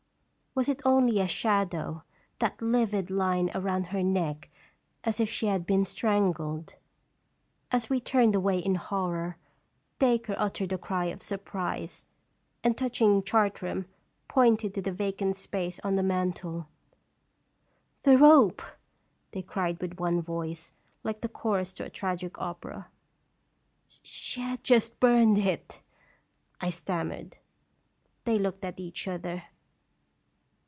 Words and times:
Was 0.53 0.67
it 0.67 0.81
only 0.83 1.21
a 1.21 1.29
shadow, 1.29 2.03
that 2.39 2.61
livid 2.61 3.09
line 3.09 3.49
around 3.55 3.85
her 3.85 4.03
neck 4.03 4.49
as 5.05 5.21
if 5.21 5.29
she 5.29 5.45
had 5.47 5.65
been 5.65 5.85
strangled? 5.85 6.75
As 7.71 7.89
we 7.89 8.01
turned 8.01 8.35
away 8.35 8.59
in 8.59 8.75
horror, 8.75 9.37
Dacre 9.99 10.35
uttered 10.37 10.73
a 10.73 10.77
cry 10.77 11.05
of 11.05 11.21
surprise, 11.21 12.05
and 12.65 12.77
touching 12.77 13.23
Chartram, 13.23 13.85
pointed 14.27 14.73
to 14.73 14.81
the 14.81 14.91
vacant 14.91 15.37
space 15.37 15.79
on 15.85 15.95
the 15.95 16.03
mantel. 16.03 16.67
"The 18.01 18.17
rope?" 18.17 18.61
they 19.31 19.41
cried 19.43 19.79
with 19.81 20.01
one 20.01 20.21
voice, 20.21 20.73
like 21.01 21.21
the 21.21 21.29
chorus 21.29 21.71
to 21.75 21.85
a 21.85 21.89
tragic 21.89 22.41
opera." 22.41 22.89
She 24.03 24.41
had 24.41 24.65
just 24.65 24.99
burned 24.99 25.37
it," 25.37 25.79
1 26.59 26.73
stammered. 26.73 27.37
They 28.25 28.37
looked 28.37 28.65
at 28.65 28.81
each 28.81 29.07
other. 29.07 29.43